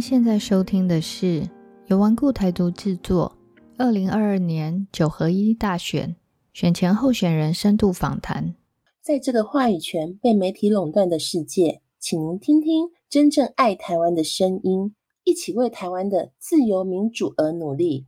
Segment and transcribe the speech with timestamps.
[0.00, 1.46] 您现在收听的是
[1.88, 3.36] 由顽固台独制作，
[3.76, 6.16] 二零二二年九合一大选
[6.54, 8.54] 选前候选人深度访谈。
[9.02, 14.94] 在这个话语权被媒体垄断的世界，请您听听真正爱台湾的声音，
[15.24, 18.06] 一起为台湾的自由民主而努力。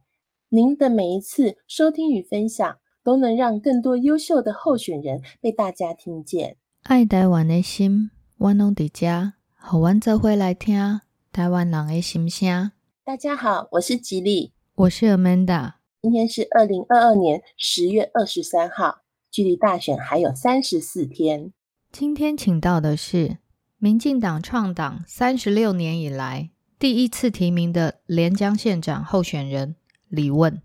[0.49, 6.57] 您的每一次收听与分享，都能让更多优秀的候选人被大家听见。
[6.85, 12.73] 爱台湾的心，我拢伫遮，和阮做伙来听台湾人的心声。
[13.03, 15.77] 大家好，我是吉利，我是 Amanda。
[16.03, 18.99] 今天是二零二二年十月二十三号，
[19.31, 21.51] 距离大选还有三十四天。
[21.91, 23.39] 今天请到的是
[23.79, 29.75] 民进党创党三十六年以来第一次提名的连江县长候选人
[30.09, 30.61] 李问。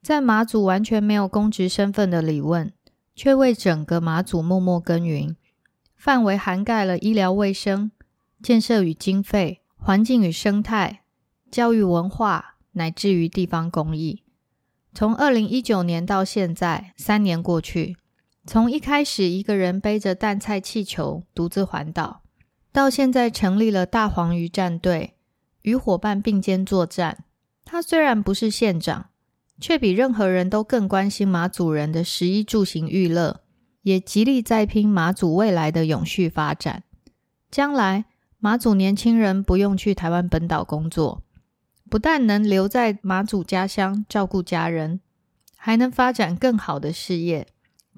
[0.00, 2.72] 在马祖完全没有公职身份的李问，
[3.16, 5.34] 却为整个马祖默默耕耘，
[5.96, 7.90] 范围涵盖了医疗卫生、
[8.40, 11.02] 建设与经费、环境与生态、
[11.50, 14.22] 教育文化，乃至于地方公益。
[14.92, 17.96] 从二零一九年到现在，三年过去，
[18.44, 22.22] 从一开始一个人背着淡菜气球独自环岛，
[22.72, 25.14] 到现在成立了大黄鱼战队，
[25.62, 27.24] 与伙伴并肩作战。
[27.64, 29.06] 他虽然不是县长。
[29.60, 33.40] 却比任何人都更关心马祖人的食衣住行娱乐，
[33.82, 36.84] 也极力在拼马祖未来的永续发展。
[37.50, 38.04] 将来
[38.40, 41.22] 马祖年轻人不用去台湾本岛工作，
[41.90, 45.00] 不但能留在马祖家乡照顾家人，
[45.56, 47.48] 还能发展更好的事业。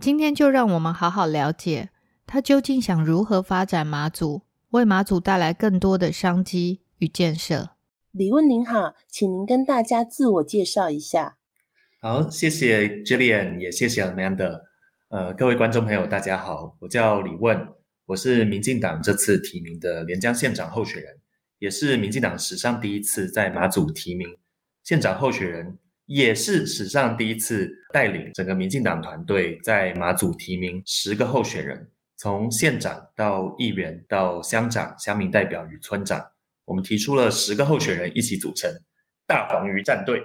[0.00, 1.90] 今天就让我们好好了解
[2.26, 4.40] 他究竟想如何发展马祖，
[4.70, 7.72] 为马祖带来更多的商机与建设。
[8.10, 11.36] 李问您好，请您跟大家自我介绍一下。
[12.00, 14.62] 好，谢谢 Jillian，也谢谢 Amanda。
[15.10, 17.68] 呃，各位观众朋友，大家好，我叫李问，
[18.10, 21.16] 我是民进党这次提名的连江县长候选人，
[21.60, 24.36] 也是民进党史上第一次在马祖提名
[24.82, 36.20] 县长候选人，也是史上第一次带领整个民进党团队在马祖提名十个候选人，从县长到议员到乡长、乡民代表与村长，
[36.64, 38.68] 我们提出了十个候选人一起组成
[39.24, 40.20] 大黄鱼战队。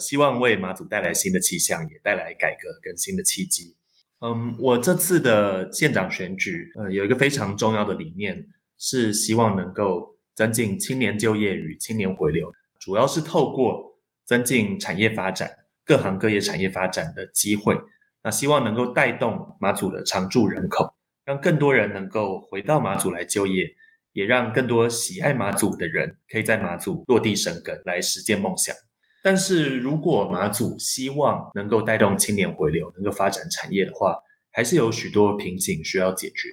[0.00, 3.76] 希望为马祖带来新的气象，也带来改革跟新的契机。
[4.20, 8.44] 嗯，我这次的县长选举，呃，有一个非常重要的理念，
[8.76, 15.48] 是希望能够增进青年就业与青年回流，主要是透过增进产业发展、
[15.84, 17.78] 各行各业产业发展的机会。
[18.20, 20.92] 那希望能够带动马祖的常住人口，
[21.24, 23.64] 让更多人能够回到马祖来就业，
[24.12, 28.74] 也让更多喜爱马祖的人可以在马祖落地生根，来实现梦想。
[29.22, 34.16] 但是如果马祖希望能够带动青年回流，能够发展产业的话，
[34.52, 36.48] 还是有许多瓶颈需要解决。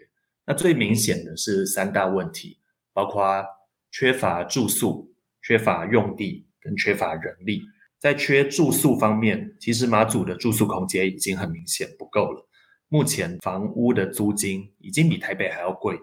[0.45, 2.59] 那最明显的是三大问题，
[2.93, 3.45] 包括
[3.91, 7.61] 缺乏住宿、缺乏用地跟缺乏人力。
[7.99, 12.47] 在缺住宿方面，其实马祖的住宿空间已经很明显不够了。
[12.89, 15.97] 目前房屋的租金已经比台北还要贵，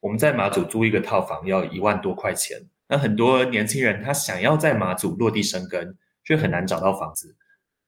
[0.00, 2.58] 我们在马祖租一个套房要一万多块钱。
[2.92, 7.34] 那很多年轻人他想要在马祖落地生根，却很难找到房子。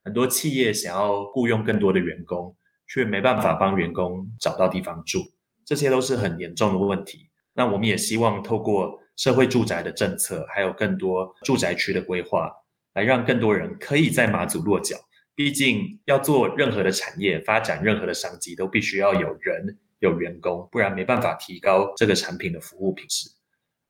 [0.02, 2.56] 很多企业想要雇佣更多的员工，
[2.88, 5.18] 却没办法帮员工找到地方住，
[5.62, 7.28] 这些都是很严重的问题。
[7.52, 12.50] 那我们也希望透过社会住宅的政策，还有更多住宅区的规划，
[12.94, 14.96] 来让更多人可以在马祖落脚。
[15.34, 23.28] 毕竟要做任何的产业发展，任何的商机，都必须要有人有员工，不然没办法提高这个产品的服务品质。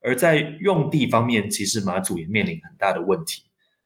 [0.05, 3.41] 而在用地方面，其实马祖也面临很大的问题。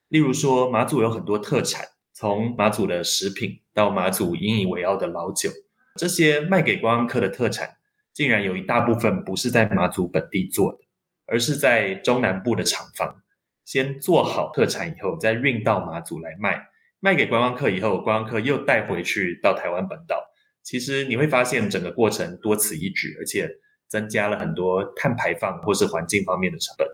[0.10, 5.50] 例如说，马祖有很多特产，从马祖的食品到马祖引以为傲的老酒，
[5.95, 7.77] 这些卖给观光客的特产，
[8.13, 10.80] 竟然有一大部分不是在马祖本地做的，
[11.25, 13.24] 而是在中南部的厂房
[13.63, 16.68] 先做好特产以后，再运到马祖来卖。
[17.00, 20.22] 卖给观光客以后，观光客又带回去到台湾本岛。
[20.63, 23.50] 其实你会发现，整个过程多此一举，而且。
[23.89, 26.88] 增加了很多碳排放或是环境方面的成本，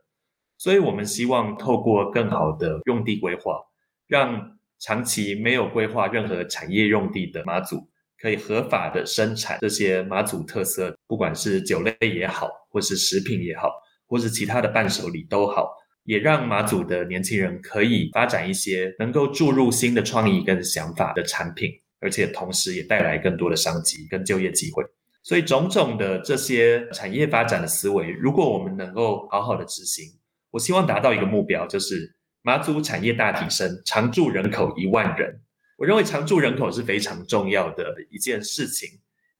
[0.57, 3.59] 所以我们希望透过更好的用地规划，
[4.07, 7.87] 让长期没有规划任何产业用地的马祖，
[8.19, 13.71] 可以合法的生产这些马祖特色，不管是酒类也好，或是食品也好，
[14.07, 15.69] 或是其他的伴手礼都好，
[16.03, 24.83] 也让马祖的年轻人可以发展一些能够注入新的创意跟想法的产品，而且同时也带来更多的商机跟就业机会。
[25.25, 30.05] 所以种种的这些产业发展的思维，如果我们能够好好的执行，
[30.51, 35.41] 我希望达到一个目标，就是马祖产业大提升，常住人口一万人。
[35.79, 38.87] 我认为常住人口是非常重要的一件事情，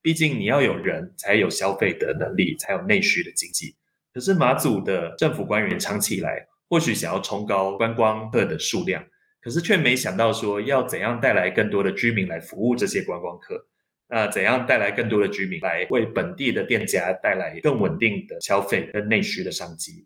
[0.02, 3.76] 毕竟你要有人才有消费的能力，才有内需的经济。
[4.12, 9.06] 可是马祖的政府官员长期以来或许想要冲高观光客的数量，
[9.40, 13.68] 可是却没想到说要怎样带来更多的居民来服务这些观光客。
[14.08, 20.06] 那怎样带来更多的居民来为本地的店家带来更稳定的消费跟内需的商机？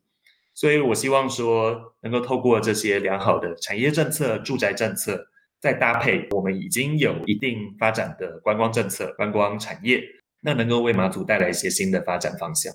[0.53, 5.27] 所以我希望说能够透过这些良好的产业政策、住宅政策，
[5.59, 10.01] 再搭配我们已经有一定发展的观光政策、观光产业，
[10.41, 12.73] 那能够为马祖带来一些新的发展方向。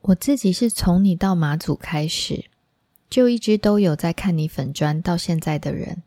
[0.00, 2.44] 我自己是从你到马祖开始，
[3.08, 6.02] 就一直都有在看你粉砖到现在的人，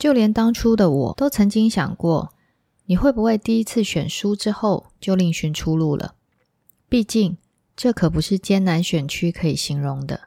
[0.00, 2.32] 就连当初的我都曾经想过，
[2.86, 6.14] 你会不会第一次选书之后就另寻出路了？
[6.88, 7.36] 毕竟
[7.76, 10.22] 这可不是艰难选区可以形容的。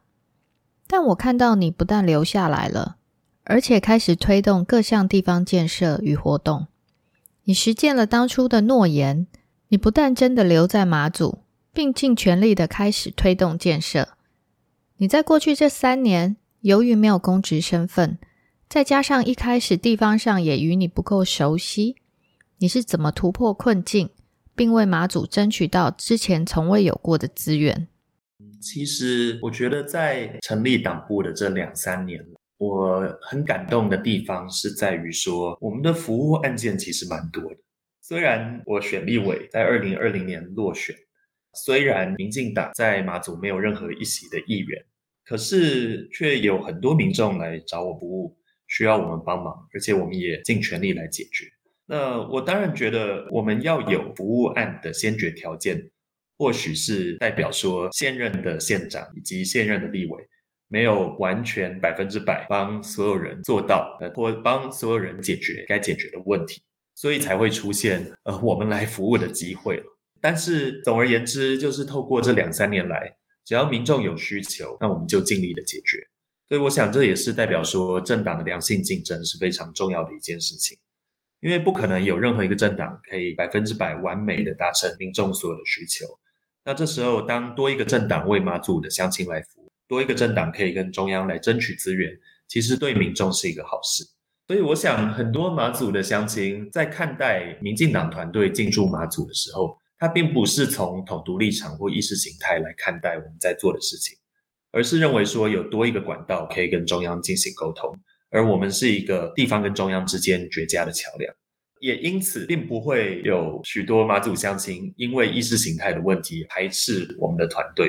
[0.87, 2.95] 但我看到你不但留下来了，
[3.43, 6.67] 而且开始推动各项地方建设与活动，
[7.43, 9.27] 你实践了当初的诺言，
[9.67, 11.39] 你不但真的留在马祖。
[11.75, 14.09] 并尽全力的开始推动建设。
[14.97, 18.19] 你在过去这三年，由于没有公职身份，
[18.73, 21.95] 再加上一开始地方上也与你不够熟悉，
[22.57, 24.09] 你是怎么突破困境，
[24.55, 27.87] 并为马祖争取到之前从未有过的资源？
[28.59, 32.19] 其实，我觉得在成立党部的这两三年，
[32.57, 37.57] 我很感动的地方是在于说，我们的服务案件其实蛮多的。
[38.01, 40.95] 虽然我选立委在二零二零年落选。
[41.63, 44.83] 虽然民进党在马祖没有任何一席的议员，
[45.23, 48.35] 可是却有很多民众来找我服务，
[48.75, 51.45] 需要我们帮忙，而且我们也尽全力来解决。
[51.85, 55.91] 那我当然觉得我们要有服务案的先决条件，
[56.39, 60.27] 或许是代表说现任的县长以及现任的立委
[60.69, 66.63] 没有完全百分之百帮所有人做到，呃，或帮所有人解决该解决的问题，
[66.95, 69.83] 所以才会出现呃我们来服务的机会。
[70.19, 73.13] 但是总而言之，就是透过这两三年来，
[73.45, 76.07] 只要民众有需求，那我们就尽力的解决。
[76.53, 80.77] 所以我想，这也是代表说政党的良性竞争是非常重要的一件事情。
[81.39, 86.05] 因为不可能有任何一个政党可以百分之百完美的达成民众所有的需求。
[86.63, 92.11] 那这时候，当多一个政党为马祖的乡亲来服务，多一个政党可以跟中央来争取资源，
[92.47, 94.03] 其实对民众是一个好事。
[94.45, 104.15] 所以我想，很多马祖的乡亲在看待民进党团队进驻马祖的时候，他并不是从统独立场或意识形态来看待我们在做的事情，
[104.73, 107.95] 而是认为说有多一个管道可以跟中央进行沟通，
[108.31, 111.33] 而我们是一个地方跟中央之间绝佳的桥梁，
[111.79, 117.87] 也因此并不会有许多马祖乡亲因为意识形态的问题排斥我们的团队。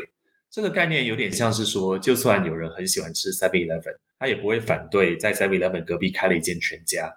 [0.51, 7.13] 这个概念有点像是说，就算有人很喜欢吃 Seven Eleven，他也不会反对在 Seven Eleven 隔壁开了一间全家。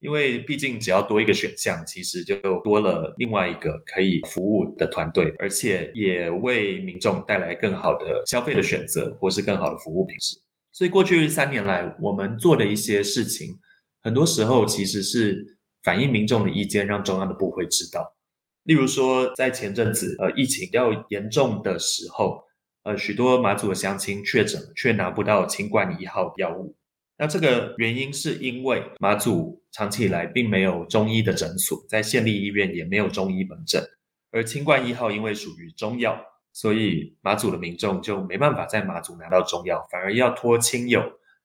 [0.00, 10.40] 因为毕竟只要多一个选项，其实就多了另外一个可以服务的团队，而且也为民众带来更好的消费的选择，或是更好的服务品质。
[10.72, 13.58] 所以过去三年来，我们做的一些事情，
[14.02, 18.16] 很多时候其实是反映民众的意见，让中央的部会知道。
[18.64, 22.42] 例如说，在前阵子呃疫情比较严重的时候，
[22.84, 26.74] 呃许多马祖的乡亲确诊，却拿不到清冠一号药物。
[27.18, 33.82] 那这个原因是因为马祖长期以来并没有中医的诊所，在县立医院也没有中医门诊，
[34.30, 36.20] 而清冠一号因为属于中药，
[36.52, 41.02] 所以马祖的民众就没办法在马祖拿到中药，反而要托亲友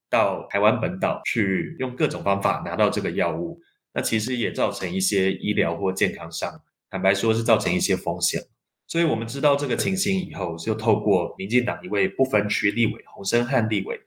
[0.09, 3.59] 到台湾本岛去用各种方法拿到这个药物。
[3.93, 8.41] 那其实也造成一些医疗或健康上，坦白说是造成一些风险。
[8.87, 14.01] 所以我们知道这个情形以后，就透过民进党一位不分区立委洪生汉立委。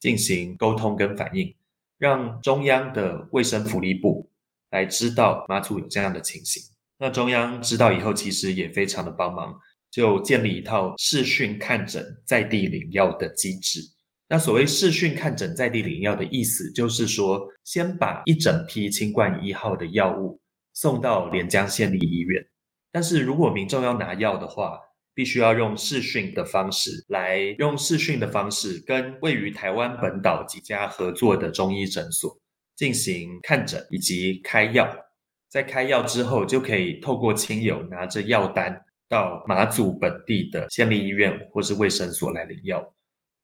[0.00, 1.54] 进行沟通跟反应，
[2.02, 4.28] 让中央的卫生福利部
[4.72, 6.60] 来知道妈祖有这样的情形。
[6.98, 9.56] 那中央知道以后，其实也非常的帮忙，
[9.88, 13.78] 就建立一套视讯看诊在地领药的机制。
[14.28, 20.40] 那所谓视讯看诊在地领药的意思，就是说先把一整批清冠一号的药物
[20.72, 22.44] 送到连江县立医院，
[22.90, 24.76] 但是如果民众要拿药的话，
[25.14, 32.36] 必须要用视讯的方式来用视讯的方式跟位于台湾本岛几家合作的中医诊所
[32.76, 34.88] 进行看诊以及开药，
[35.48, 42.94] 在开药之后就可以透过亲友拿着药单到马祖本地的县立医院或是卫生所来领药。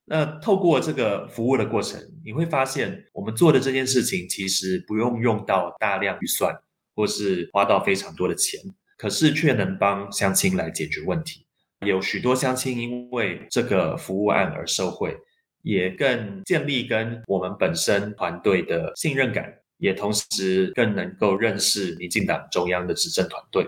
[0.07, 6.55] 那透过这个服务的过程，你会发现我们做的这件事情其实不用用到大量预算
[6.95, 8.59] 或是花到非常多的钱，
[8.97, 11.45] 可是却能帮乡亲来解决问题。
[11.87, 15.17] 有许多乡亲因为这个服务案而受惠，
[15.63, 23.65] 也更建立跟我们本身团队的信任感，也同时更能够认识民进党中央的执政团队。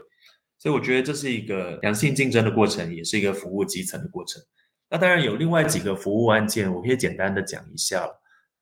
[0.58, 4.42] 所以我觉得这是一个良性竞争的过程，也是一个服务基层的过程。
[4.90, 8.06] 那当然有另外几个服务案件，我可以简单的讲一下，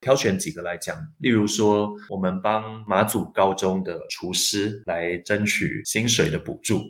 [0.01, 0.97] 挑选几个来讲。
[1.19, 6.83] 例如说，我们帮马祖高中的厨师来争取薪水的补助。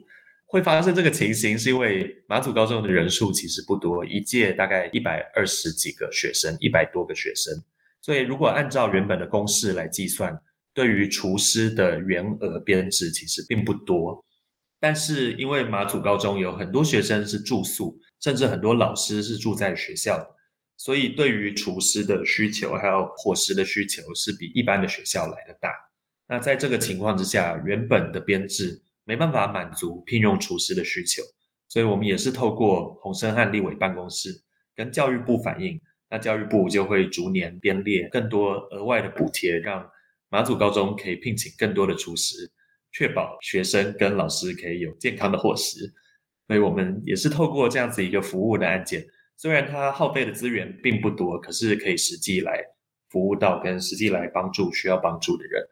[0.51, 7.55] 会发生这个情形，是因为马祖高中的人数其实不多，一届大概一百二十几个学生，一百多个学生。
[8.01, 10.41] 所以如果按照原本的公式来计算，
[10.73, 14.25] 对于厨师的员额编制其实并不多。
[14.81, 20.27] 但是因为马祖高中有很多学生是住宿，甚至很多老师是住在学校，
[20.79, 25.75] 所以对于厨师的需求还有伙食的需求是比一般的学校来的大。
[26.27, 28.81] 那在这个情况之下，原本的编制。
[29.09, 31.23] 没办法满足聘用厨师的需求，
[31.67, 34.29] 所以我们也是透过洪生汉立委办公室
[34.77, 39.91] 跟教育部反映，那教育部就会逐年编列更多额外的补贴，让
[40.29, 42.53] 马祖高中可以聘请更多的厨师，
[42.93, 45.91] 确保学生跟老师可以有健康的伙食。
[46.47, 49.07] 所以我们也是透过这样子一个服务的案件，
[49.39, 52.63] 虽然它耗费的资源并不多，可是可以实际来
[53.09, 55.67] 服务到跟实际来帮助需要帮助的人。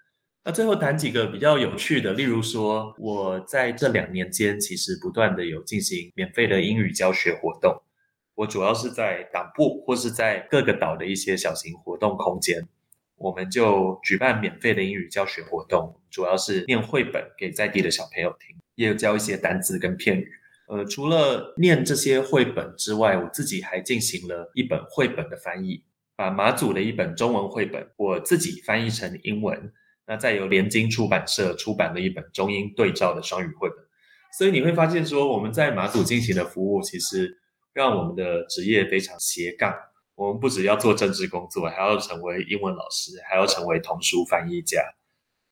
[0.46, 7.82] 那最后谈几个比较有趣的，例如说，我在这两年间其实不断的有进行免费的英语教学活动。
[8.36, 12.62] 我主要是在党部或是在各个岛的一些小型活动空间，
[13.16, 20.28] 我们就举办免费的英语教学活动，主要是念绘本给在地的小朋友听，也有教一些单字跟片语。
[20.68, 25.82] 呃，除了念这些绘本之外，我自己还进行了一本绘本的翻译，
[26.14, 29.72] 把马祖的一本中文绘本，我自己翻译成英文。
[30.08, 33.78] 那再由联经出版社出版了一本中英对照的双语绘本，
[34.38, 37.36] 所以你会发现说我们在马祖进行的服务，其实
[37.72, 39.74] 让我们的职业非常斜杠。
[40.14, 44.80] 我们不只要做政治工作，还要成为英文老师，还要成为童书翻译家。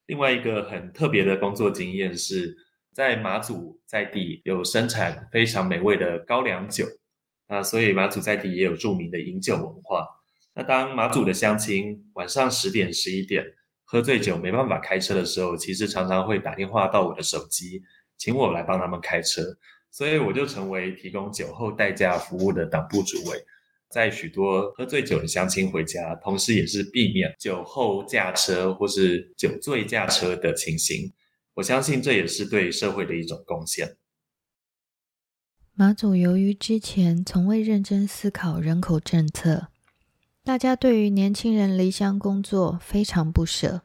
[0.07, 2.57] 另外一个很特别的工作经验是
[2.93, 6.87] 在马祖在地有生产非常美味的高粱酒，
[7.49, 10.07] 那所以马祖在地也有著名的饮酒文化。
[10.55, 13.45] 那当马祖的乡亲晚上十点十一点。
[13.85, 17.83] 喝醉酒没办法开车的时候，其实常常会打电话到我的手机，
[18.17, 19.43] 请我来帮他们开车，
[19.91, 23.39] 所以我就成为提供酒后代驾服务的党部主委，
[23.91, 31.13] 在许多喝醉酒的乡亲回家，同时也是避免酒后驾车或是酒醉驾车的情形。
[31.55, 33.97] 我相信这也是对社会的一种贡献。
[35.75, 39.69] 马总由于之前从未认真思考人口政策。
[40.45, 43.81] 大家对于年轻人离乡工作非常不舍，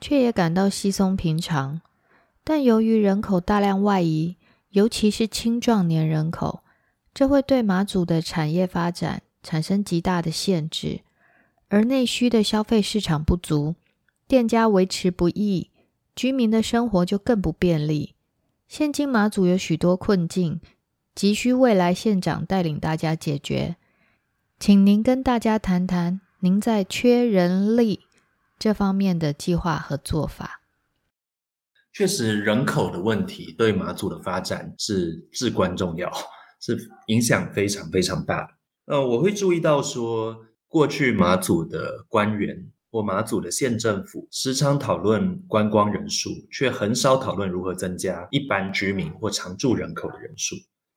[0.00, 1.80] 却也感到稀松平常。
[2.42, 4.34] 但由于人口大量外移，
[4.70, 6.64] 尤其是青壮年人口，
[7.14, 11.02] 这会对马祖的产业发展产生极大的限制。
[11.68, 13.76] 而内需的消费市场不足，
[14.26, 15.70] 店家维持不易，
[16.16, 18.16] 居民的生活就更不便利。
[18.66, 20.60] 现今马祖有许多困境，
[21.14, 23.76] 急需未来县长带领大家解决。
[24.58, 28.00] 请您跟大家谈谈您在缺人力
[28.58, 30.62] 这方面的计划和做法。
[31.92, 36.10] 确实，人口的问题对马祖的发展是至关重要，
[36.60, 38.48] 是影响非常非常大。
[38.86, 50.56] 呃，我会注意到说，过去马祖的官员或马祖的县政府时常讨论观光人数，却很少讨论如何增加一般居民或常住人口的人数。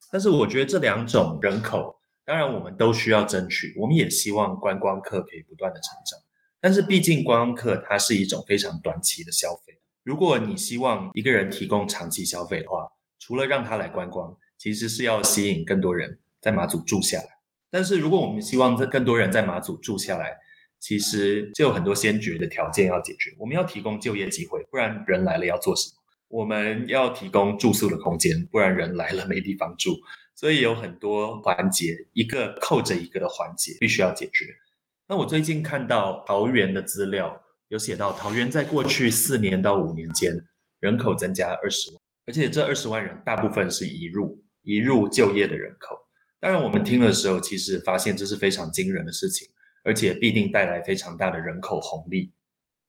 [0.09, 1.98] 但是，我觉得这两种人口。
[2.29, 3.73] 当然，我们都需要争取。
[3.75, 6.19] 我们也希望观光客可以不断的成长，
[6.61, 9.73] 但是毕竟观光客它是一种非常短期的消费。
[10.03, 17.29] 如果你希望一个人提供长期消费的话，除了让他来观光，其实是要吸引更多人在马祖住下来。
[17.71, 20.37] 但是如果我们希望这更多人在马祖住下来，
[20.79, 23.35] 其实就有很多先决的条件要解决。
[23.39, 25.95] 我们要提供就业机会，不然人来了要做什么？
[26.27, 29.97] 我们要提供住宿的空间，不然人来了没地方住。
[30.39, 34.45] 所以有很多环节，一个扣着一个的环节，必须要解决。
[35.05, 40.33] 那我最近看到桃园的资料，有写到桃园在过去四年到五年间，
[40.79, 45.97] 人口增加二十万，而且这二十万人大部分是移入移入就业的人口。
[46.39, 49.45] 当然，我们听的时候，其实发现这是非常惊人的事情，
[49.83, 52.31] 而且必定带来非常大的人口红利。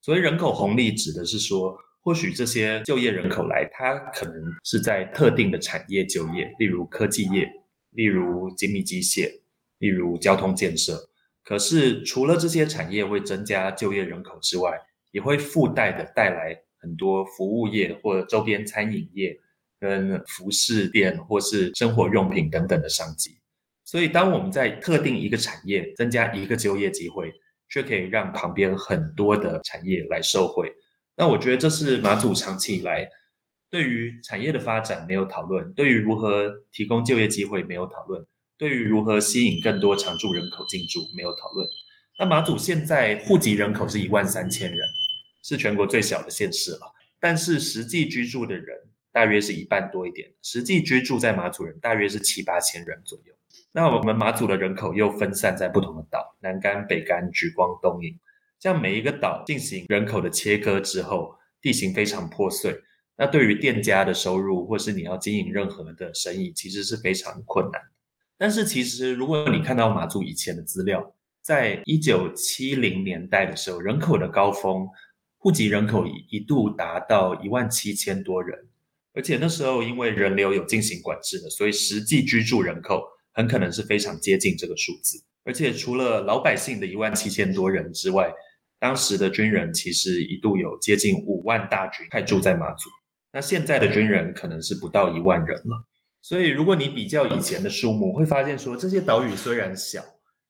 [0.00, 1.76] 所以，人口红利指的是说。
[2.02, 7.46] 或许这些就业人口来，他可能是在特定的产业就业，例如科技业，
[7.90, 9.30] 例如精密机械，
[9.78, 11.10] 例如交通建设。
[11.42, 14.78] 可是除了这些产业会增加就业人口之外，
[15.10, 19.38] 也会附带的带来很多服务业或周边餐饮业、
[19.78, 23.38] 跟服饰店或是生活用品等等的商机。
[23.84, 27.32] 所以，当我们在特定一个产业增加一个就业机会，
[27.68, 30.72] 却可以让旁边很多的产业来受惠。
[31.20, 33.06] 那我觉得这是马祖长期以来
[33.68, 38.24] 对于产业的发展没有讨论，对于如何提供就业机会没有讨论，
[38.56, 41.68] 对于如何吸引更多常住人口进驻没有讨论。
[42.18, 44.80] 那马祖现在户籍人口是一万三千人，
[45.42, 46.80] 是全国最小的县市了，
[47.20, 48.78] 但是实际居住的人
[49.12, 53.34] 大约是一半多一点，实际居住在马祖人大约是七八千人左右。
[53.72, 58.18] 那我们马祖的人口又分散在不同的岛，南干、北干、莒光、东引，
[58.60, 62.78] 像每一个岛进行人口的切割之后，地形非常破碎。
[63.16, 67.80] 那对于店家的收入，或是你要经营任何的生意，其实是非常困难。
[68.36, 74.86] 但是其实，如果你看到马祖以前的资料，在一九七零年代的时候，人口的高峰，
[75.38, 78.58] 户籍人口一一度达到一万七千多人，
[79.14, 83.02] 而且那时候因为人流有进行管制的，所以实际居住人口
[83.32, 85.22] 很可能是非常接近这个数字。
[85.44, 88.30] 而且除了老百姓的一万七千多人之外，
[88.80, 92.88] 当时的军人其实一度有接近五万大军派驻在马祖。
[93.32, 95.86] 那现在的军人可能是不到一万人了，
[96.20, 100.02] 所以如果你比较以前的数目，会发现说这些岛屿虽然小，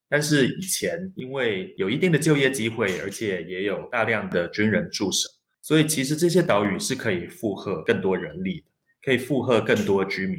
[0.08, 5.28] 但是以前因为有一定的就业机会，而且也有大量的军人驻守，
[5.60, 8.66] 所以其实这些岛屿是可以负荷更多人力的，
[9.04, 10.38] 可以负荷更多居民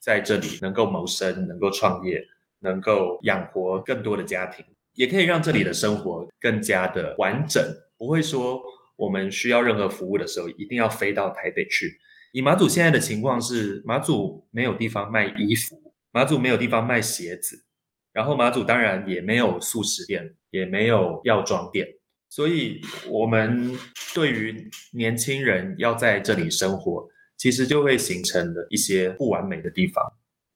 [0.00, 2.24] 在这里能够谋生、能够创业、
[2.60, 7.62] 能够养活更多的家庭，也可以让这里的生活更加的完整，
[7.96, 8.62] 不会说。
[8.94, 11.98] 我们需要任何服务的时候，一定要飞到台北去。
[12.30, 17.64] 以马祖现在的情况是，马祖没有地方卖衣服，马祖没有地方卖鞋子，
[18.12, 21.88] 然后马祖当然也没有素食店，也没有药妆店，
[22.28, 23.76] 所以我们
[24.14, 30.04] 对于年轻人要在这里生活，其实就会形成了一些不完美的地方。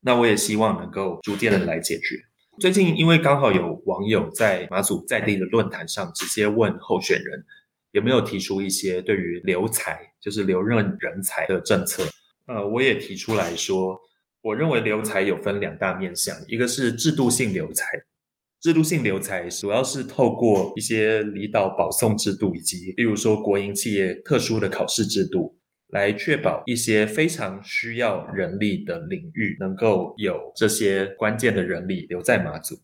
[0.00, 2.16] 那我也希望能够逐渐的来解决。
[2.58, 7.44] 最近因为刚好有网友在马祖在地的论坛上直接问候选人。
[7.92, 12.02] 有没有提出一些对于留才，就是留任人才的政策？
[12.46, 13.98] 呃，我也提出来说，
[14.42, 17.86] 我认为留才有分两大面向，一个是制度性留才，
[18.60, 25.56] 制度性留才主要是透过一些离岛保送制度，以及例如说国营企业特殊的考试制度，
[25.96, 32.78] 来确保一些非常需要人力的领域，能够有这些关键的人力留在马祖。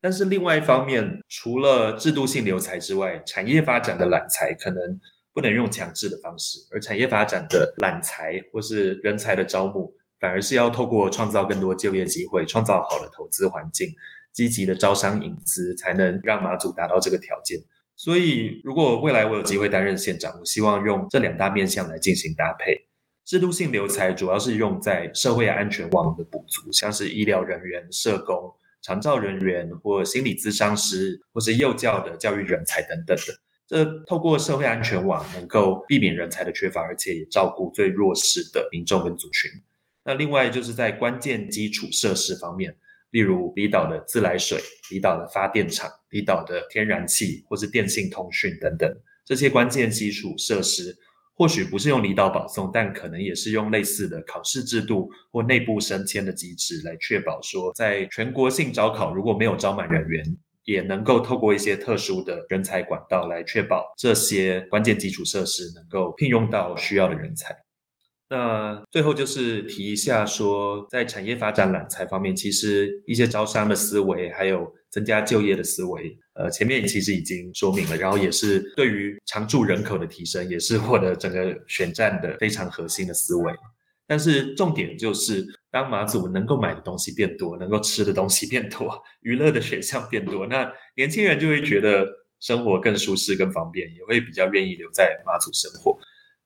[0.00, 5.00] 但是另外一方面，除了制度性留才之外，产业发展的揽才可能
[5.32, 13.88] 不能用强制的方式，而产业发展的揽才或是人才的招募，反而是要透过创造更多就业机会，创造好的投资环境，
[14.32, 17.60] 积极的招商引资，才能让马祖达到这个条件。
[17.96, 22.86] 所以，如果未来我有机会担任县长，我希望用这两大面向来进行搭配。
[23.24, 28.54] 制度性留才主要是用在社会安全网的补足，像是医疗人员、社工。
[28.82, 33.32] 长照人员或心理咨商师，或是幼教的教育人才等等的，
[33.66, 39.50] 这透过社会安全网能够避免人才的缺乏，而且也照顾最弱势的民众跟族群。
[40.04, 42.76] 那另外就是在关键基础设施方面，
[43.10, 44.60] 例如离岛的自来水、
[44.92, 48.90] 离岛的发电厂、离岛的天然气或是电信通讯等等
[49.24, 50.96] 这些关键基础设施。
[51.38, 60.24] 或许不是用离岛保送，但可能也是用类似的考试制度或内部升迁的机制来确保说，在全国性招考如果没有招满人员，
[60.64, 67.54] 也能够透过一些特殊的人才管道来确保这些关键基础设施能够聘用到需要的人才。
[68.30, 74.74] 那最后就是提一下说，在产业发展揽才方面，其实一些招商的思维还有。
[74.96, 83.52] 增加就业的思维，呃，前面其实已经说明了，然后也是对于常住人口的提升，也是获得整个选战的非常核心的思维。
[84.06, 92.08] 但是重点就是，当马祖能够买的东西变多，能够吃的东西变多， 娱乐的选项变多，那年轻人就会觉得
[92.40, 95.98] 生活更舒适、更方便，也会比较愿意留在马祖生活。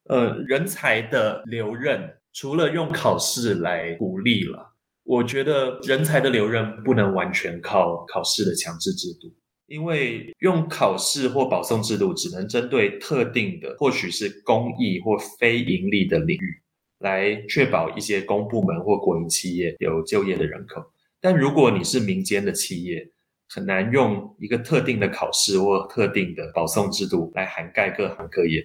[0.08, 4.69] 呃，人才的留任，除了用考试来鼓励了。
[5.04, 9.32] 我觉得人才的留任不能完全靠考试的强制制度，
[9.66, 16.62] 因为用考试或保送制度只能针对特定的，或许是公益或非盈利的领域，
[16.98, 20.82] 来确保一些公部门或国营企业有就业的人口。
[21.20, 23.10] 但如果你是民间的企业，
[23.48, 28.64] 很难用一个特定的考试或特定的保送制度来涵盖各行各业。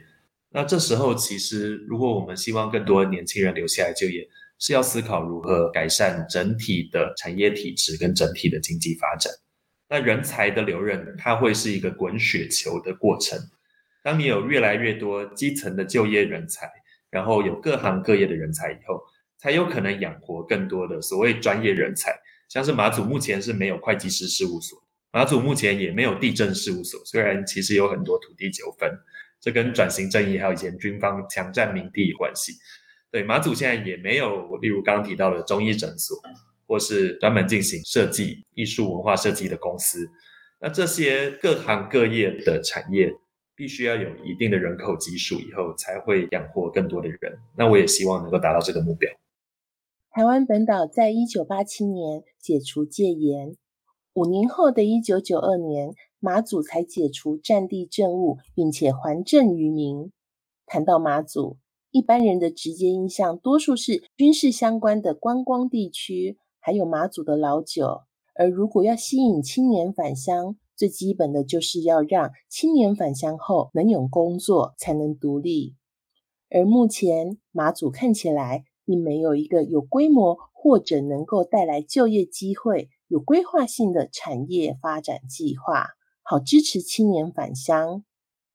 [0.51, 4.25] 那这时候，其实如果我们希望更多年轻人留下来就业，
[4.59, 9.31] 是要思考如何改善整体的产业体制跟整体的经济发展。
[9.89, 13.37] 那人才的留任，它会是一个滚雪球的过程。
[14.03, 16.69] 当你有越来越多基层的就业人才，
[17.09, 19.01] 然后有各行各业的人才以后，
[19.37, 22.11] 才有可能养活更多的所谓专业人才。
[22.49, 26.99] 像是马祖目前是没有会计师事务所，马祖目前也没有地震事务所。
[27.05, 28.91] 虽然其实有很多土地纠纷，
[29.39, 32.53] 这跟转型正义还有以前军方强占民地有关系。
[33.11, 36.17] 对，马祖现在也没有，例如刚刚提到的中医诊所，
[36.67, 40.09] 或是专门进行设计、艺术文化设计的公司。
[40.59, 43.13] 那这些各行各业的产业，
[43.55, 47.39] 必须要有一定的人口基数以后，才会养活更多的人。
[47.57, 49.09] 那我也希望能够达到这个目标。
[50.09, 53.55] 台湾本岛在一九八七年解除戒严，
[54.13, 60.11] 五年后的一九九二年，马祖才解除战地政务，并且还政于民。
[60.65, 61.57] 谈到马祖，
[61.95, 68.01] 一般人的直接印象多数是军事相关的观光地区，还有马祖的老酒。
[68.33, 75.77] 而如果要吸引青年返乡，最基本的就是要让青年返乡后能有工作，才能独立。
[76.49, 88.03] 而目前马祖看起来并没有一个有规模或者能够带来就业机会、有规划性的产业发展计划，好支持青年返乡。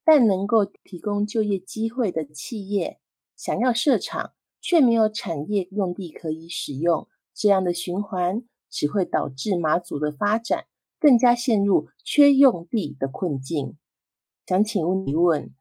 [0.05, 2.99] 但能够提供就业机会的企业
[3.41, 10.67] 想要设厂，却没有产业用地可以使用，这样的循环只会导致马祖的发展
[10.99, 13.79] 更加陷入缺用地的困境。
[14.47, 15.55] 想请问一问，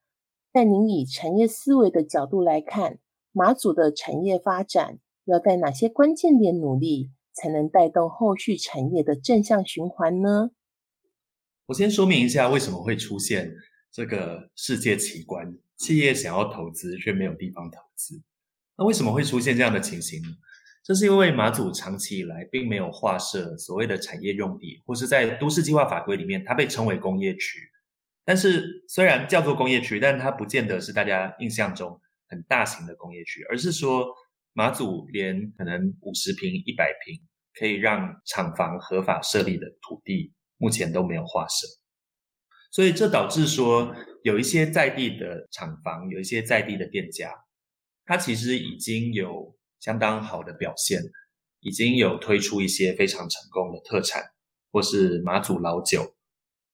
[0.52, 3.00] 在您以产业思维的角度来看，
[3.32, 10.52] 马祖的产业发展要在哪些关键点努力，才能带动后续产业的正向循环呢？
[11.68, 13.56] 我先说明一下为什么会出现。
[13.90, 18.22] 这个世界奇观，企业想要投资却没有地方投资，
[18.78, 20.30] 那为什么会出现这样的情形呢？
[20.84, 27.60] 这是因为马祖长期以来并没有划设所谓的产业用地，或是在都市计划法规里面，它被称为工业区。
[28.26, 34.08] 但是虽然叫做工业区，但它不见得是大家印象中很大型的工业区，而是说
[34.54, 37.20] 马祖连可能五十平、一百平
[37.58, 41.68] 可以让厂房合法设立的土地，目前都没有划设。
[42.72, 47.34] 所以这导致说，有一些在地的厂房，有一些在地的店家，
[48.06, 51.02] 它其实已经有相当好的表现，
[51.62, 54.24] 已经有推出一些非常成功的特产，
[54.72, 56.16] 或是马祖老酒，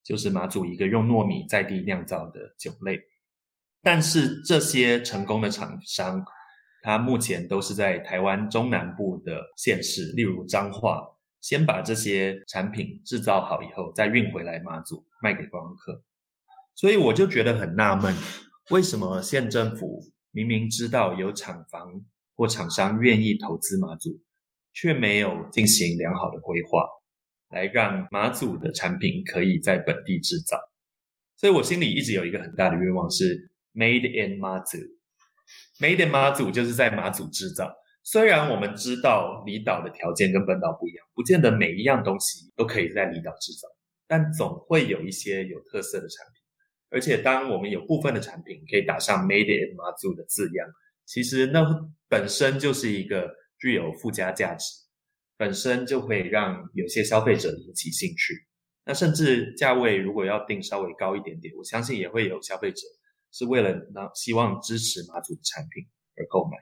[0.03, 2.99] 就是马祖一个用糯米在地酿造的酒类。
[3.81, 6.25] 但是这些成功的厂商，
[6.81, 11.11] 它目前都是在台湾中南部的县市，例如彰化。
[11.41, 16.03] 先把这些产品制造好以后，再运回来马祖卖给观光客。
[16.75, 18.13] 所以我就觉得很纳闷，
[18.69, 22.03] 为什么县政府明明知道有厂房
[22.35, 24.21] 或厂商愿意投资马祖，
[24.73, 26.85] 却没有进行良好的规划，
[27.49, 30.59] 来让马祖的产品可以在本地制造。
[31.37, 34.77] 所以我心里一直有一个很大的愿望是 Made in 马祖
[35.79, 37.73] ，Made in 马祖就是在马祖制造。
[38.03, 43.67] 虽然我们知道离岛的条件跟本岛不一样，不见得每一样东西都可以在离岛制造，
[44.07, 46.44] 但总会有一些有特色的产品。
[46.89, 50.67] 而且，当我们有部分的产品可以打上 “Made in Mazu” 的字样，
[51.05, 51.65] 其实那
[52.07, 54.65] 本身就是一个具有附加价值，
[55.37, 58.33] 本身就会让有些消费者引起兴趣。
[58.85, 62.81] 那甚至价位如果要定稍微高一点点，我相信也会有消费者
[63.31, 65.83] 是为了那希望支持马祖的产品
[66.15, 66.57] 而购买。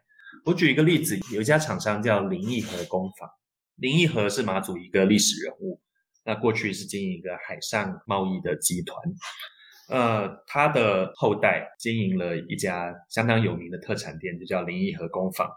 [0.46, 3.30] 我举一个例子，有一家厂商叫林义和工坊。
[3.76, 5.82] 林义和是马祖一个历史人物，
[6.24, 8.98] 那过去是经营一个海上贸易的集团。
[9.90, 15.50] 呃，他的后代经营了一家相当有名的特产店，就叫林义和工坊。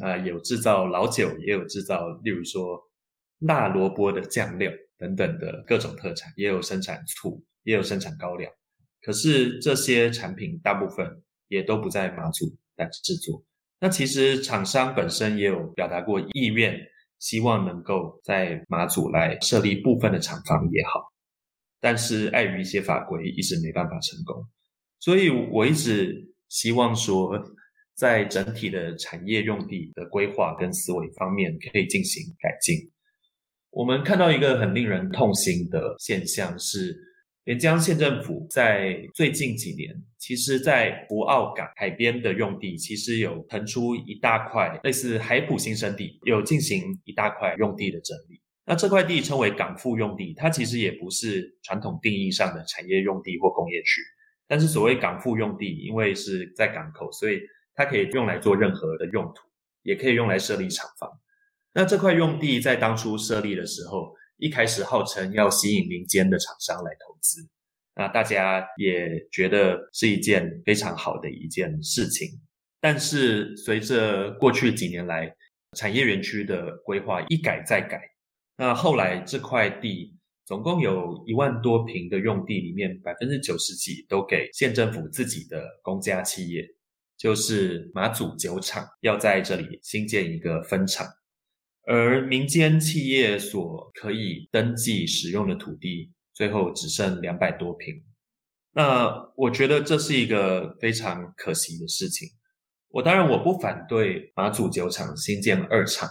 [0.00, 2.80] 呃，有制造老酒，也有制造，例如说
[3.40, 8.50] 辣萝卜的酱料等等的各种特产，也有生产醋，也有生产高粱。
[9.02, 13.44] 可是这些产品大部分也都不在马祖来制作。
[13.80, 16.78] 那其实厂商本身也有表达过意愿，
[17.18, 21.11] 希望能够在马祖来设立部分的厂房也好，
[21.82, 24.42] 但是碍于一些法规，一直没办法成功。
[25.00, 27.38] 所以我一直希望说，
[27.94, 32.90] 在整体的产业用地的规划跟思维方面可以进行改进。
[33.70, 36.96] 我们看到一个很令人痛心的现象是。
[37.44, 48.40] 连江县政府在最近几年，其实，在福澳港海边的用地，其实有腾出一大块类似海浦新生地，有进行一大块用地的整理。
[48.72, 54.00] 那这块地称为港附用地，它其实也不是传统定义上的产业用地或工业区。
[54.48, 57.38] 但是所谓港附用地，因为是在港口，所以
[57.74, 59.46] 它可以用来做任何的用途，
[59.82, 61.10] 也可以用来设立厂房。
[61.74, 67.46] 那这块用地在当初设立的时候，一开始号称要吸引民间的厂商来投资，
[67.94, 72.26] 那大家也觉得是一件非常好的一件事情。
[72.80, 75.30] 但是随着过去几年来
[75.76, 78.00] 产业园区的规划一改再改，
[78.56, 86.66] 那后来这块地总共有一万多平的用地里面，百分之九十几都给县政府自己的公家企业，
[87.16, 91.06] 就是马祖酒厂要在这里新建一个分厂，
[91.86, 97.94] 而民间企业所可以登记使用的土地，最后只剩两百多平。
[98.74, 102.28] 那我觉得这是一个非常可惜的事情。
[102.88, 106.08] 我当然我不反对马祖酒厂新建二厂，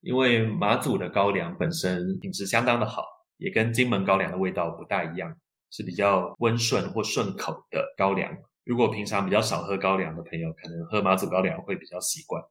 [0.00, 3.04] 因为马祖的高粱本身品质相当的好，
[3.36, 5.36] 也跟金门高粱的味道不大一样，
[5.70, 8.36] 是比较温顺或顺口的高粱。
[8.64, 12.42] 如果平常比较少喝高粱的朋友，可能喝马祖高粱会比较习惯。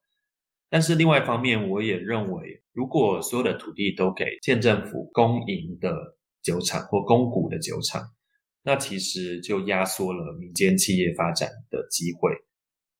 [0.69, 8.01] 但是另外一方面，我也认为，如果所有的土地都给县政府公营的酒厂或公股的酒厂，
[8.63, 12.35] 那其实就压缩了民间企业发展的机会。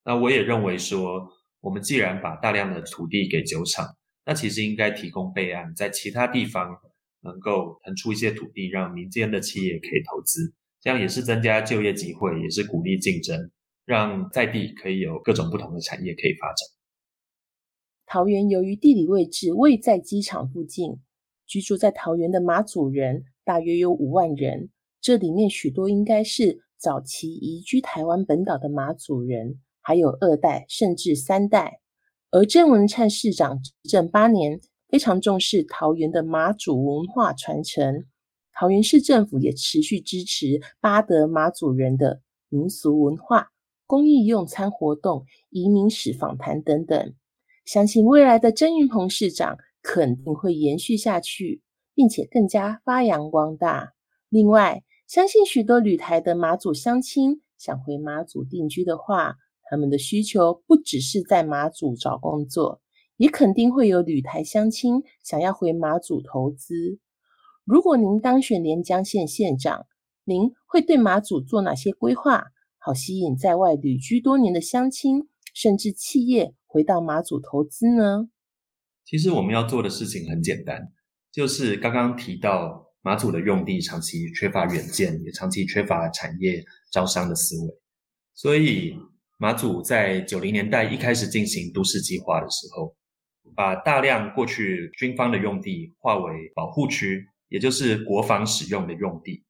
[0.06, 1.28] 那我也认为说，
[1.60, 3.86] 我们既然把大量的土地给酒厂，
[4.28, 6.68] 那其实应该提供备案，在其他地方
[7.22, 13.50] 能够腾出一些土地，让民间的企业可以投资，这样也是增加就业机会，也是鼓励竞争，
[13.86, 16.68] 让在地可以有各种不同的产业可以发展。
[18.06, 21.00] 桃园由于地理位置位在机场附近，
[21.46, 24.70] 居住在桃园的马祖人大约有五万人。
[25.00, 31.80] 这里面许多应该是早期移居台湾本岛的马祖人，还有二代甚至三代。
[32.30, 34.60] 而郑文灿市长执政八年，
[34.90, 38.06] 非常重视桃园的马祖文化传承。
[38.54, 43.48] 桃园市政府也持续支持巴德马祖人的民俗文化、
[43.86, 47.14] 公益用餐活动、移民史访谈等等。
[47.64, 51.62] 相信未来的郑云鹏市长肯定会延续下去，
[51.96, 53.94] 并且更加发扬光大。
[54.28, 59.36] 另外，相信许多旅台的马祖乡亲想回马祖定居的话，
[59.70, 62.82] 他们的需求不只是在马祖找工作，
[63.18, 67.00] 也肯定会有旅台乡亲想要回马祖投资。
[67.66, 69.86] 如果您当选连江县县长，
[70.24, 72.46] 您会对马祖做哪些规划，
[72.78, 78.30] 好吸引在外旅居多年的乡亲甚至企业回到马祖投资呢？
[79.06, 80.92] 其实我们要做的事情很简单，
[81.32, 82.86] 就是刚刚提到。
[83.04, 87.80] 马祖的用地长期缺乏远见，也长期缺乏产业招商的思维，
[88.34, 88.98] 所以
[89.40, 92.96] 马祖在九零年代一开始进行都市计划的时候，
[93.56, 99.44] 把大量过去军方的用地划为保护区，也就是国防使用的用地，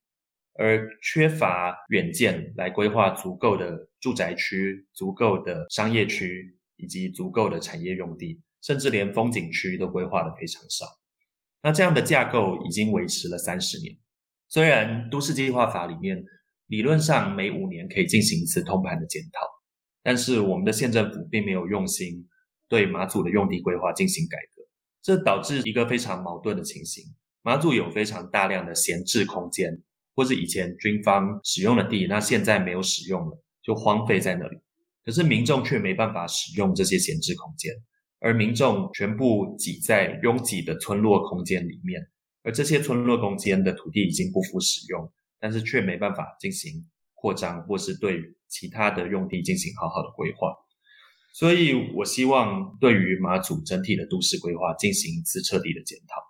[0.55, 10.85] 而缺乏远见来规划足够的住宅区、足够的商业区以及足够的产业用地，甚至连风景区都规划的非常少。
[11.63, 13.97] 那这样的架构已经维持了三十年。
[14.49, 16.21] 虽然都市计划法里面
[16.67, 19.56] 理论上每五年可以进行一次通盘的检讨，
[20.07, 22.25] 但是我们的县政府并没有用心
[22.69, 24.63] 对马祖的用地规划进行改革，
[25.01, 27.03] 这导致一个非常矛盾的情形：
[27.41, 29.83] 马祖有非常大量的闲置空间，
[30.15, 34.57] 或是以前军方使用的地，那现在没有使用了，就荒废在那里。
[35.03, 37.73] 可是民众却没办法使用这些闲置空间。
[38.21, 42.01] 而民众全部挤在拥挤的村落空间里面，
[42.43, 46.85] 而这些村落空间的土地已经不敷使用，但是却没办法进行
[47.17, 50.55] 扩张，或是对其他的用地进行好好的规划。
[51.33, 56.21] 所以我希望对于马祖整体的都市规划进行一次彻底的检讨。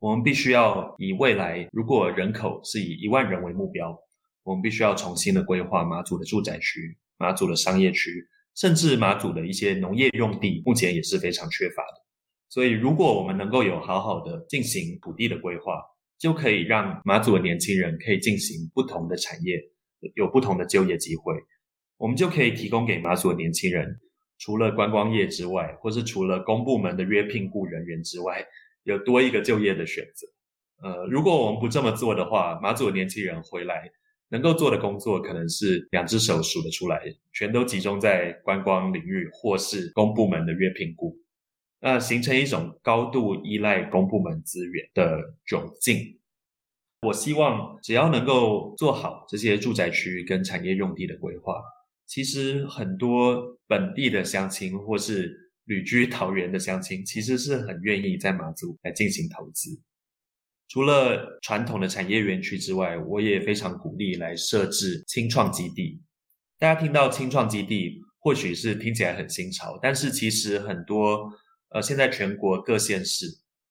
[0.00, 3.96] 我们必须要以未来如果人口是以一万人为目标，
[4.42, 8.26] 我们必须要重新的规划马祖的住宅区、马祖的商业区。
[8.56, 12.04] 甚至马祖的一些农业用地，目前也是非常缺乏的。
[12.48, 15.80] 所以，如果我们能够有好好的进行土地的规划，
[16.18, 19.56] 就可以让马祖的年轻人可以进行不同的产业，
[20.14, 21.34] 有不同的就业机会。
[21.96, 24.00] 我们就可以提供给马祖的年轻人，
[24.38, 28.44] 除了观光业之外，或是除了公部门的约聘雇人员之外，
[28.84, 30.26] 有多一个就业的选择。
[30.82, 33.90] 呃，如果我们不这么做的话，马祖的年轻人回来。
[34.32, 41.16] 能够做的工作可能是两只手数得出来，全都集中在观光领域或是公部门的约聘雇，
[41.80, 46.19] 那形成一种高度依赖公部门资源的窘境。
[47.02, 51.62] 我希望只要能够做好这些住宅区跟产业用地的规划，
[52.06, 59.80] 其实很多本地的乡亲或是旅居桃园的乡亲，其实是很愿意在马祖来进行投资。
[60.68, 66.02] 除了传统的产业园区之外，我也非常鼓励来设置青创基地。
[66.58, 71.32] 大家听到青创基地，或许是听起来很新潮，但是其实很多
[71.70, 73.26] 呃，现在全国各县市，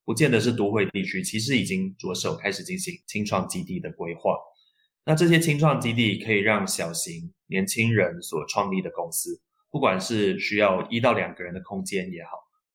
[0.10, 4.36] 不见得是都会地区，其实已经着手开始进行青创基地的规划。
[5.06, 12.32] 那这些青创基地可以让小型年轻人所创立的公司，不管是需要一到两个人的空间也好，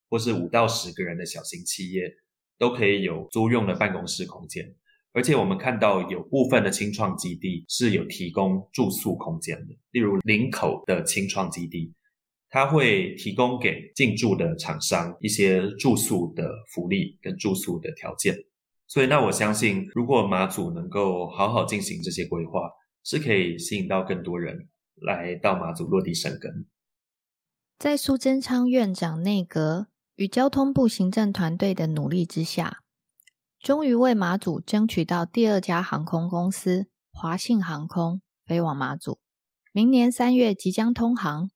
[0.09, 2.09] 或是五到十个人的小型企业。
[2.57, 4.73] 都可以有租用的办公室空间，
[5.11, 11.93] 而且我们看到有部分的清创基地是有提供住宿空间的，例如林口的清创基地，
[12.55, 18.33] 它会提供给进驻的厂商一些住宿的福利跟住宿的条件。
[18.87, 22.61] 所以，那我相信，如果马祖能够好好进行这些规划，
[23.03, 24.69] 是可以吸引到更多人
[25.01, 26.65] 来到马祖落地生根。
[27.77, 32.77] 在苏贞昌院长内阁与交通部行政团队的努力之下。
[33.59, 39.19] 终于为马祖争取到第二家航空公司华信航空飞往马祖，
[39.73, 41.49] 明年三月即将通航。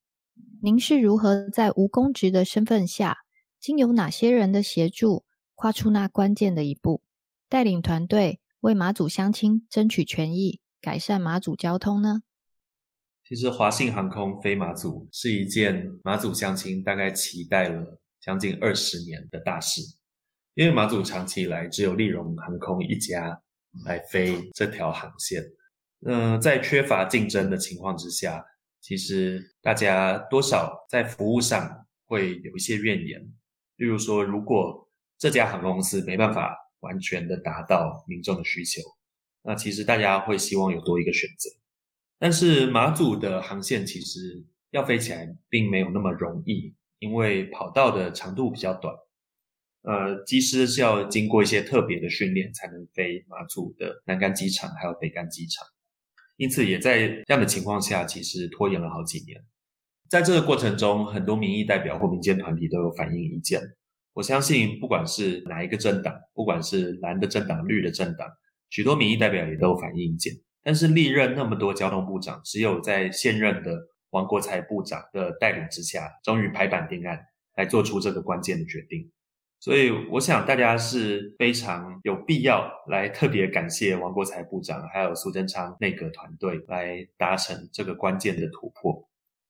[0.62, 3.20] 您是如何在无公职的身份下，
[3.62, 5.24] 经由哪些人的协助，
[5.56, 7.02] 跨出那关键的一步，
[7.48, 12.24] 带领团队为马祖乡亲争取权益，改善马祖交通呢？
[13.26, 19.82] 其实华信航空飞马祖是一件马祖乡亲大概期待了将近二十年的大事。
[20.56, 23.42] 因为马祖长期以来只有利荣航空一家
[23.86, 25.42] 来飞这条航线，
[26.06, 28.44] 嗯，在缺乏竞争的情况之下，
[28.82, 33.22] 其实大家多少在服务上会有一些怨言。
[33.78, 38.82] 例如说，如果这家航空公司没办法完全的达到民众的需求，
[39.42, 41.50] 那其实大家会希望有多一个选择。
[42.18, 48.94] 但是马祖的航线其实要飞起来并没有那么容易，因为跑道的长度比较短。
[49.84, 55.66] 呃，机师是要经过一些特别的训练才能飞马祖的南干机场还有北干机场，
[56.40, 59.44] 因此也在这样的情况下，其实拖延了好几年。
[60.10, 63.60] 在这个过程中，很多民意代表或民间团体都有反映意见。
[64.14, 68.26] 我相信，不管是哪一个政党，不管是蓝的政党、绿的政党，
[68.70, 70.34] 许多民意代表也都有反映意见。
[70.64, 73.78] 但是历任那么多交通部长，只有在现任的
[74.12, 77.20] 王国才部长的带领之下，终于拍板定案，
[77.58, 79.12] 来做出这个关键的决定。
[79.60, 89.06] 所以，我想大家是非常有必要来特别感谢王国才部长，还有苏贞昌内阁团队来达成这个关键的突破。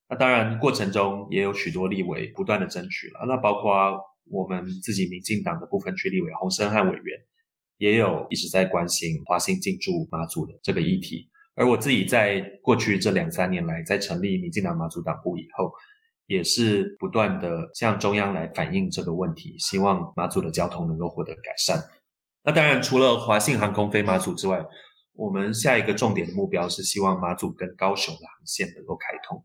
[0.09, 3.23] 那当然，过程中也有许多立委不断的争取了。
[3.27, 7.19] 那包括我们自己民进党的部分区立委洪生汉委员，
[7.77, 11.29] 也有一直在关心华兴进驻马祖的这个议题。
[11.53, 15.71] 而我自己在过去这两三年来，在成立民进党马祖党部以后，
[16.29, 21.83] 也是不断的向中央来反映这个问题，希望马祖的交通能够获得改善。
[22.43, 24.63] 那当然，除了华信航空飞马祖之外，
[25.13, 29.43] 我们下一个重点的目标是希望马祖跟高雄的航线能够开通。